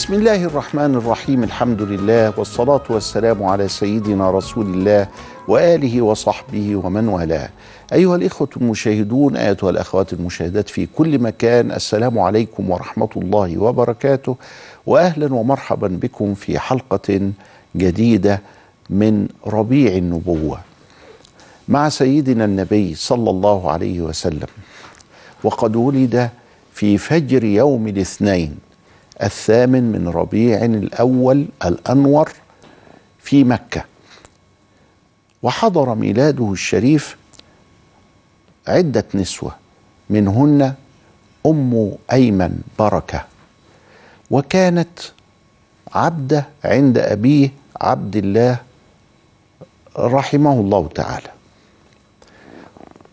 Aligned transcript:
بسم 0.00 0.14
الله 0.14 0.44
الرحمن 0.44 0.94
الرحيم 0.94 1.42
الحمد 1.42 1.82
لله 1.82 2.32
والصلاة 2.38 2.82
والسلام 2.90 3.42
على 3.42 3.68
سيدنا 3.68 4.30
رسول 4.30 4.66
الله 4.66 5.08
وآله 5.48 6.02
وصحبه 6.02 6.76
ومن 6.76 7.08
والاه. 7.08 7.48
أيها 7.92 8.16
الإخوة 8.16 8.48
المشاهدون 8.56 9.36
أيتها 9.36 9.70
الأخوات 9.70 10.12
المشاهدات 10.12 10.68
في 10.68 10.86
كل 10.86 11.18
مكان 11.18 11.72
السلام 11.72 12.18
عليكم 12.18 12.70
ورحمة 12.70 13.08
الله 13.16 13.58
وبركاته 13.58 14.36
وأهلا 14.86 15.34
ومرحبا 15.34 15.88
بكم 15.88 16.34
في 16.34 16.58
حلقة 16.58 17.32
جديدة 17.76 18.40
من 18.90 19.28
ربيع 19.46 19.96
النبوة 19.96 20.60
مع 21.68 21.88
سيدنا 21.88 22.44
النبي 22.44 22.94
صلى 22.94 23.30
الله 23.30 23.70
عليه 23.70 24.00
وسلم. 24.00 24.48
وقد 25.44 25.76
ولد 25.76 26.30
في 26.72 26.98
فجر 26.98 27.44
يوم 27.44 27.88
الاثنين 27.88 28.69
الثامن 29.22 29.92
من 29.92 30.08
ربيع 30.08 30.64
الأول 30.64 31.46
الأنور 31.64 32.32
في 33.18 33.44
مكة. 33.44 33.84
وحضر 35.42 35.94
ميلاده 35.94 36.52
الشريف 36.52 37.16
عدة 38.68 39.04
نسوة 39.14 39.54
منهن 40.10 40.74
أم 41.46 41.92
أيمن 42.12 42.60
بركة. 42.78 43.24
وكانت 44.30 44.98
عبدة 45.94 46.46
عند 46.64 46.98
أبيه 46.98 47.50
عبد 47.80 48.16
الله 48.16 48.58
رحمه 49.98 50.52
الله 50.52 50.88
تعالى. 50.94 51.30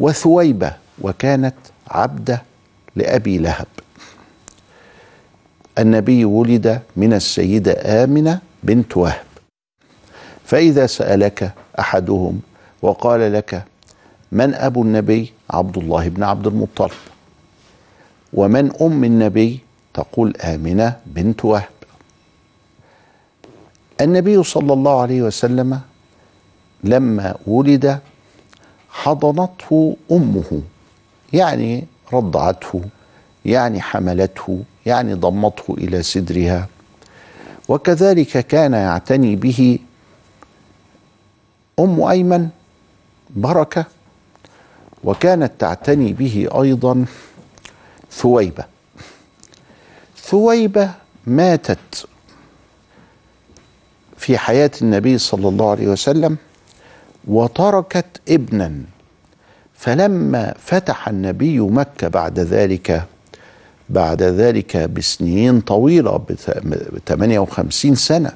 وثويبة 0.00 0.72
وكانت 1.00 1.54
عبدة 1.88 2.42
لأبي 2.96 3.38
لهب. 3.38 3.66
النبي 5.78 6.24
ولد 6.24 6.80
من 6.96 7.12
السيدة 7.12 8.04
آمنة 8.04 8.40
بنت 8.62 8.96
وهب. 8.96 9.26
فإذا 10.44 10.86
سألك 10.86 11.52
أحدهم 11.78 12.40
وقال 12.82 13.32
لك 13.32 13.64
من 14.32 14.54
أبو 14.54 14.82
النبي؟ 14.82 15.32
عبد 15.50 15.78
الله 15.78 16.08
بن 16.08 16.22
عبد 16.22 16.46
المطلب. 16.46 16.90
ومن 18.32 18.82
أم 18.82 19.04
النبي؟ 19.04 19.60
تقول 19.94 20.36
آمنة 20.36 20.96
بنت 21.06 21.44
وهب. 21.44 21.68
النبي 24.00 24.42
صلى 24.42 24.72
الله 24.72 25.00
عليه 25.02 25.22
وسلم 25.22 25.80
لما 26.84 27.36
ولد 27.46 27.98
حضنته 28.90 29.96
أمه 30.12 30.62
يعني 31.32 31.84
رضعته. 32.12 32.82
يعني 33.44 33.80
حملته 33.80 34.62
يعني 34.86 35.14
ضمته 35.14 35.74
إلى 35.78 36.02
صدرها. 36.02 36.68
وكذلك 37.68 38.46
كان 38.46 38.72
يعتني 38.72 39.36
به 39.36 39.78
أم 41.78 42.02
أيمن 42.02 42.48
بركة 43.30 43.84
وكانت 45.04 45.52
تعتني 45.58 46.12
به 46.12 46.48
أيضا 46.62 47.04
ثويبة. 48.12 48.64
ثويبة 50.16 50.90
ماتت 51.26 52.06
في 54.16 54.38
حياة 54.38 54.70
النبي 54.82 55.18
صلى 55.18 55.48
الله 55.48 55.70
عليه 55.70 55.88
وسلم 55.88 56.36
وتركت 57.24 58.20
ابنا. 58.28 58.72
فلما 59.74 60.54
فتح 60.58 61.08
النبي 61.08 61.60
مكة 61.60 62.08
بعد 62.08 62.40
ذلك 62.40 63.06
بعد 63.88 64.22
ذلك 64.22 64.76
بسنين 64.76 65.60
طويلة 65.60 66.16
ب 66.16 66.32
58 67.06 67.94
سنة 67.94 68.32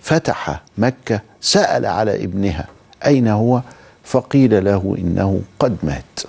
فتح 0.00 0.62
مكة 0.78 1.20
سأل 1.40 1.86
على 1.86 2.24
ابنها 2.24 2.66
أين 3.06 3.28
هو؟ 3.28 3.62
فقيل 4.04 4.64
له 4.64 4.96
إنه 4.98 5.40
قد 5.58 5.76
مات. 5.82 6.20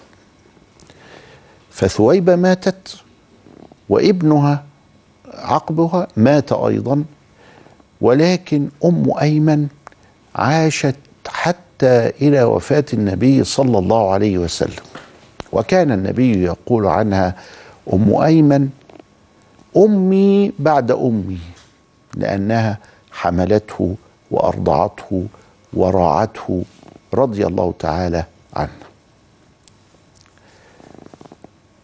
فثويبة 1.71 2.35
ماتت 2.35 2.95
وابنها 3.89 4.63
عقبها 5.33 6.07
مات 6.17 6.51
أيضا 6.51 7.03
ولكن 8.01 8.69
أم 8.85 9.13
أيمن 9.21 9.67
عاشت 10.35 10.95
حتى 11.27 12.11
إلى 12.21 12.43
وفاة 12.43 12.85
النبي 12.93 13.43
صلى 13.43 13.77
الله 13.77 14.11
عليه 14.13 14.37
وسلم. 14.37 14.83
وكان 15.51 15.91
النبي 15.91 16.43
يقول 16.43 16.85
عنها 16.85 17.35
أم 17.93 18.13
أيمن 18.13 18.69
أمي 19.77 20.51
بعد 20.59 20.91
أمي 20.91 21.39
لأنها 22.15 22.77
حملته 23.11 23.95
وأرضعته 24.31 25.25
وراعته 25.73 26.63
رضي 27.13 27.47
الله 27.47 27.73
تعالى 27.79 28.23
عنه. 28.55 28.69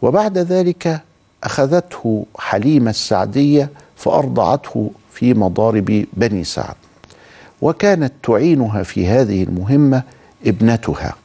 وبعد 0.02 0.38
ذلك 0.38 1.02
أخذته 1.44 2.26
حليمة 2.38 2.90
السعدية 2.90 3.70
فأرضعته 3.96 4.92
في 5.12 5.34
مضارب 5.34 6.06
بني 6.14 6.44
سعد 6.44 6.76
وكانت 7.62 8.14
تعينها 8.24 8.84
في 8.84 9.08
هذه 9.08 9.44
المهمة 9.44 10.04
ابنتها. 10.46 11.16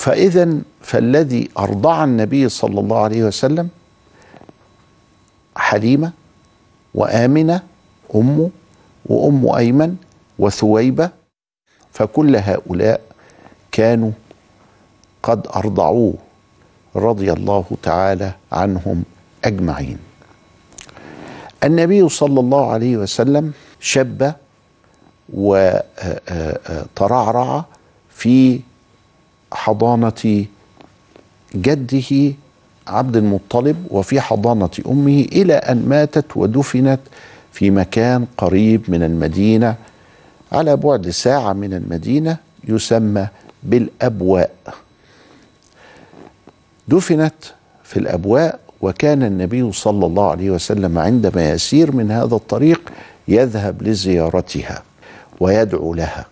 فإذا 0.00 0.48
فالذي 0.80 1.48
أرضع 1.58 2.04
النبي 2.04 2.48
صلى 2.48 2.80
الله 2.80 2.98
عليه 2.98 3.24
وسلم 3.24 3.68
حليمة 5.56 6.12
وآمنة 6.94 7.62
أمه 8.14 8.50
وأم 9.06 9.48
أيمن 9.56 9.96
وثويبة 10.38 11.10
فكل 11.92 12.36
هؤلاء 12.36 13.00
كانوا 13.72 14.10
قد 15.22 15.46
أرضعوه 15.46 16.14
رضي 16.96 17.32
الله 17.32 17.64
تعالى 17.82 18.32
عنهم 18.52 19.04
أجمعين. 19.44 19.98
النبي 21.64 22.08
صلى 22.08 22.40
الله 22.40 22.72
عليه 22.72 22.96
وسلم 22.96 23.52
شب 23.80 24.32
وترعرع 26.48 27.64
في 28.10 28.60
حضانة 29.52 30.44
جده 31.54 32.34
عبد 32.86 33.16
المطلب 33.16 33.86
وفي 33.90 34.20
حضانة 34.20 34.70
أمه 34.86 35.20
إلى 35.32 35.54
أن 35.54 35.88
ماتت 35.88 36.36
ودفنت 36.36 37.00
في 37.52 37.70
مكان 37.70 38.26
قريب 38.38 38.82
من 38.88 39.02
المدينة 39.02 39.74
على 40.52 40.76
بعد 40.76 41.10
ساعة 41.10 41.52
من 41.52 41.74
المدينة 41.74 42.36
يسمى 42.68 43.26
بالأبواء. 43.62 44.50
دفنت 46.88 47.34
في 47.84 47.96
الأبواء 47.96 48.60
وكان 48.80 49.22
النبي 49.22 49.72
صلى 49.72 50.06
الله 50.06 50.30
عليه 50.30 50.50
وسلم 50.50 50.98
عندما 50.98 51.50
يسير 51.50 51.92
من 51.92 52.10
هذا 52.10 52.34
الطريق 52.34 52.80
يذهب 53.28 53.82
لزيارتها 53.82 54.82
ويدعو 55.40 55.94
لها. 55.94 56.26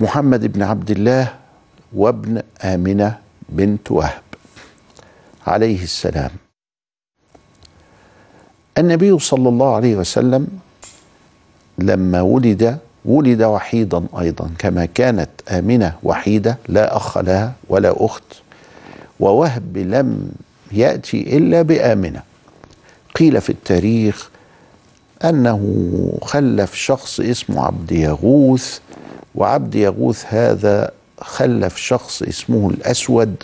محمد 0.00 0.52
بن 0.52 0.62
عبد 0.62 0.90
الله 0.90 1.34
وابن 1.92 2.42
آمنة 2.64 3.18
بنت 3.48 3.90
وهب 3.90 4.22
عليه 5.46 5.82
السلام. 5.82 6.30
النبي 8.78 9.18
صلى 9.18 9.48
الله 9.48 9.74
عليه 9.74 9.96
وسلم 9.96 10.46
لما 11.78 12.20
ولد 12.20 12.78
ولد 13.04 13.42
وحيدا 13.42 14.06
أيضا 14.18 14.50
كما 14.58 14.84
كانت 14.84 15.30
آمنة 15.48 15.96
وحيدة 16.02 16.58
لا 16.68 16.96
أخ 16.96 17.18
لها 17.18 17.52
ولا 17.68 18.04
أخت 18.04 18.24
ووهب 19.20 19.76
لم 19.76 20.30
يأتي 20.72 21.36
إلا 21.36 21.62
بآمنة. 21.62 22.22
قيل 23.14 23.40
في 23.40 23.50
التاريخ 23.50 24.30
أنه 25.24 25.60
خلف 26.22 26.74
شخص 26.74 27.20
اسمه 27.20 27.64
عبد 27.64 27.92
يغوث 27.92 28.80
وعبد 29.36 29.74
يغوث 29.74 30.24
هذا 30.28 30.90
خلف 31.20 31.76
شخص 31.76 32.22
اسمه 32.22 32.70
الأسود 32.70 33.34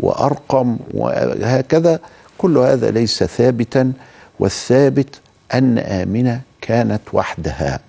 وأرقم 0.00 0.76
وهكذا. 0.94 2.00
كل 2.38 2.58
هذا 2.58 2.90
ليس 2.90 3.24
ثابتا 3.24 3.92
والثابت 4.38 5.20
أن 5.54 5.78
آمنة 5.78 6.40
كانت 6.60 7.00
وحدها. 7.12 7.80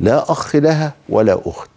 لا 0.00 0.32
أخ 0.32 0.56
لها 0.56 0.92
ولا 1.08 1.40
أخت. 1.46 1.70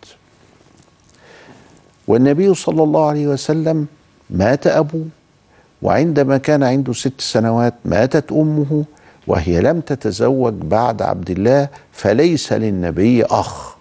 والنبي 2.07 2.53
صلى 2.53 2.83
الله 2.83 3.07
عليه 3.07 3.27
وسلم 3.27 3.88
مات 4.30 4.68
أبوه 4.68 5.06
وعندما 5.81 6.38
كان 6.38 6.63
عنده 6.63 6.94
ست 6.94 7.21
سنوات 7.21 7.74
ماتت 7.85 8.31
أمه 8.31 8.83
وهي 9.27 9.62
لم 9.62 9.80
تتزوج 9.80 10.53
بعد 10.53 11.01
عبد 11.01 11.30
الله 11.30 11.68
فليس 11.91 12.53
للنبي 12.53 13.25
أخ. 13.25 13.72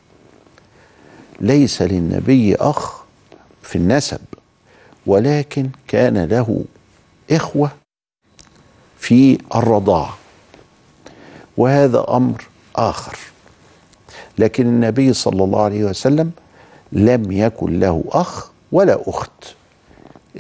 ليس 1.41 1.83
للنبي 1.83 2.55
أخ 2.55 3.03
في 3.63 3.77
النسب 3.77 4.21
ولكن 5.07 5.71
كان 5.89 6.25
له 6.25 6.65
إخوة 7.31 7.71
في 8.99 9.39
الرضاعة 9.55 10.17
وهذا 11.57 12.05
أمر 12.09 12.45
آخر. 12.77 13.19
لكن 14.39 14.67
النبي 14.67 15.13
صلى 15.13 15.45
الله 15.45 15.63
عليه 15.63 15.85
وسلم 15.85 16.31
لم 16.93 17.33
يكن 17.33 17.81
له 17.81 18.05
أخ 18.09 18.51
ولا 18.73 18.99
أخت 19.07 19.55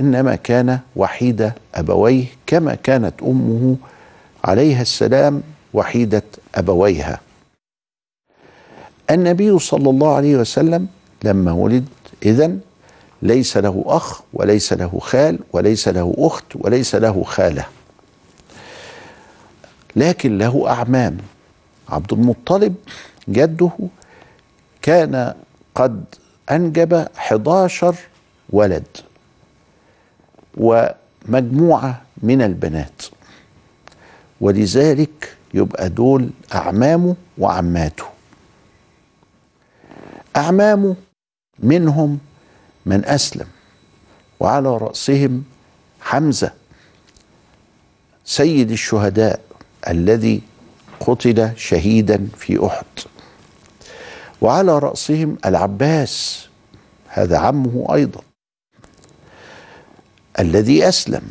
إنما 0.00 0.34
كان 0.36 0.78
وحيد 0.96 1.52
أبويه 1.74 2.24
كما 2.46 2.74
كانت 2.74 3.14
أمه 3.22 3.76
عليها 4.44 4.82
السلام 4.82 5.42
وحيدة 5.74 6.22
أبويها. 6.54 7.20
النبي 9.10 9.58
صلى 9.58 9.90
الله 9.90 10.14
عليه 10.14 10.36
وسلم 10.36 10.86
لما 11.24 11.52
ولد 11.52 11.84
إذن 12.22 12.60
ليس 13.22 13.56
له 13.56 13.84
أخ 13.86 14.22
وليس 14.32 14.72
له 14.72 14.98
خال 15.02 15.38
وليس 15.52 15.88
له 15.88 16.14
أخت 16.18 16.44
وليس 16.54 16.94
له 16.94 17.22
خالة 17.22 17.66
لكن 19.96 20.38
له 20.38 20.64
أعمام. 20.68 21.16
عبد 21.88 22.12
المطلب 22.12 22.74
جده 23.28 23.70
كان 24.82 25.34
قد 25.74 26.04
أنجب 26.50 26.92
11 27.18 27.94
ولد 28.50 28.86
ومجموعة 30.56 32.02
من 32.22 32.42
البنات 32.42 33.02
ولذلك 34.40 35.36
يبقى 35.54 35.88
دول 35.88 36.30
أعمامه 36.54 37.14
وعماته. 37.38 38.04
أعمامه 40.36 40.96
منهم 41.58 42.18
من 42.86 43.04
أسلم 43.04 43.46
وعلى 44.40 44.68
رأسهم 44.68 45.44
حمزة 46.00 46.52
سيد 48.24 48.70
الشهداء 48.70 49.40
الذي 49.88 50.40
قتل 51.00 51.50
شهيدا 51.56 52.28
في 52.36 52.66
أحد 52.66 52.84
وعلى 54.40 54.78
رأسهم 54.78 55.36
العباس 55.46 56.46
هذا 57.08 57.38
عمه 57.38 57.86
أيضا 57.94 58.20
الذي 60.40 60.88
أسلم. 60.88 61.22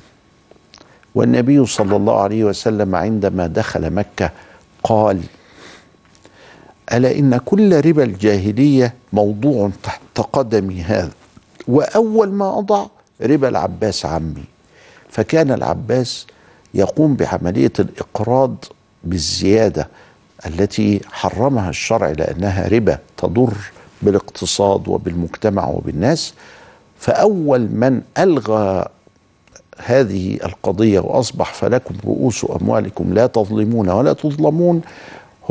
والنبي 1.15 1.65
صلى 1.65 1.95
الله 1.95 2.21
عليه 2.21 2.43
وسلم 2.43 2.95
عندما 2.95 3.47
دخل 3.47 3.89
مكة 3.89 4.31
قال 4.83 5.21
ألا 6.93 7.19
إن 7.19 7.37
كل 7.37 7.85
ربا 7.85 8.03
الجاهلية 8.03 8.93
موضوع 9.13 9.71
تحت 9.83 10.01
قدمي 10.33 10.81
هذا 10.81 11.11
وأول 11.67 12.31
ما 12.31 12.59
أضع 12.59 12.85
ربا 13.21 13.47
العباس 13.49 14.05
عمي. 14.05 14.43
فكان 15.09 15.51
العباس 15.51 16.27
يقوم 16.73 17.15
بعملية 17.15 17.71
الإقراض 17.79 18.55
بالزيادة 19.03 19.87
التي 20.45 21.01
حرمها 21.11 21.69
الشرع 21.69 22.09
لأنها 22.11 22.67
ربا 22.67 22.97
تضر 23.17 23.53
بالاقتصاد 24.01 24.87
وبالمجتمع 24.87 25.67
وبالناس. 25.67 26.33
فأول 26.97 27.61
من 27.61 28.01
ألغى 28.17 28.85
هذه 29.77 30.33
القضية 30.43 30.99
وأصبح 30.99 31.53
فلكم 31.53 31.95
رؤوس 32.05 32.45
أموالكم 32.61 33.13
لا 33.13 33.27
تظلمون 33.27 33.89
ولا 33.89 34.13
تظلمون 34.13 34.81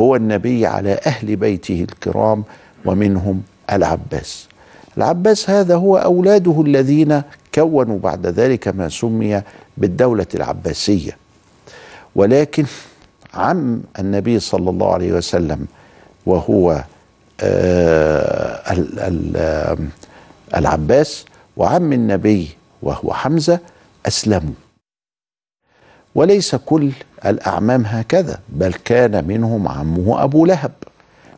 هو 0.01 0.15
النبي 0.15 0.65
على 0.65 0.99
أهل 1.05 1.35
بيته 1.35 1.85
الكرام 1.91 2.43
ومنهم 2.85 3.41
العباس. 3.71 4.47
العباس 4.97 5.49
هذا 5.49 5.75
هو 5.75 5.97
أولاده 5.97 6.61
الذين 6.61 7.21
كونوا 7.55 7.99
بعد 7.99 8.27
ذلك 8.27 8.67
ما 8.67 8.89
سمي 8.89 9.41
بالدولة 9.77 10.25
العباسية. 10.35 11.17
ولكن 12.15 12.65
عم 13.33 13.81
النبي 13.99 14.39
صلى 14.39 14.69
الله 14.69 14.93
عليه 14.93 15.11
وسلم 15.13 15.65
وهو 16.25 16.83
آه 17.41 18.75
العباس 20.55 21.25
وعم 21.57 21.93
النبي 21.93 22.49
وهو 22.81 23.13
حمزة 23.13 23.59
أسلموا. 24.07 24.53
وليس 26.15 26.55
كل 26.55 26.91
الأعمام 27.25 27.85
هكذا 27.85 28.39
بل 28.49 28.73
كان 28.73 29.27
منهم 29.27 29.67
عمه 29.67 30.23
أبو 30.23 30.45
لهب 30.45 30.71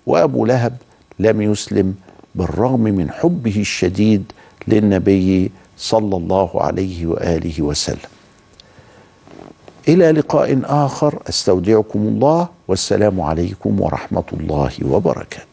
وأبو 0.05 0.45
لهب 0.45 0.77
لم 1.19 1.41
يسلم 1.41 1.95
بالرغم 2.35 2.79
من 2.79 3.11
حبه 3.11 3.59
الشديد 3.59 4.31
للنبي 4.67 5.51
صلى 5.77 6.15
الله 6.17 6.61
عليه 6.61 7.05
وآله 7.05 7.61
وسلم. 7.61 8.13
إلى 9.87 10.11
لقاء 10.11 10.61
آخر 10.63 11.19
أستودعكم 11.29 11.99
الله 11.99 12.47
والسلام 12.67 13.21
عليكم 13.21 13.81
ورحمة 13.81 14.23
الله 14.33 14.71
وبركاته. 14.85 15.52